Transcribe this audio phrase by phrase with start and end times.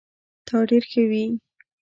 [0.47, 1.25] تا ډير ښه وي